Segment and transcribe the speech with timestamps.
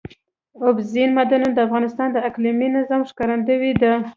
[0.65, 3.93] اوبزین معدنونه د افغانستان د اقلیمي نظام ښکارندوی ده.